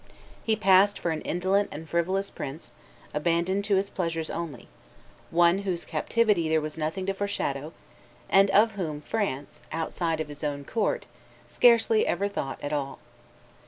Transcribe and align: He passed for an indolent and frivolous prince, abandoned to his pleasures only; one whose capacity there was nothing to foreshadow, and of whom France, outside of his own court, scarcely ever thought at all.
He 0.43 0.55
passed 0.55 0.97
for 0.97 1.11
an 1.11 1.21
indolent 1.21 1.69
and 1.71 1.87
frivolous 1.87 2.31
prince, 2.31 2.71
abandoned 3.13 3.63
to 3.65 3.75
his 3.75 3.91
pleasures 3.91 4.31
only; 4.31 4.67
one 5.29 5.59
whose 5.59 5.85
capacity 5.85 6.49
there 6.49 6.59
was 6.59 6.75
nothing 6.75 7.05
to 7.05 7.13
foreshadow, 7.13 7.71
and 8.27 8.49
of 8.49 8.71
whom 8.71 9.01
France, 9.01 9.61
outside 9.71 10.19
of 10.19 10.27
his 10.27 10.43
own 10.43 10.65
court, 10.65 11.05
scarcely 11.47 12.07
ever 12.07 12.27
thought 12.27 12.57
at 12.63 12.73
all. 12.73 12.97